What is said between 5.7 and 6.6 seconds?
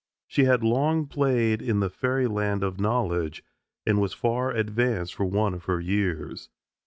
years.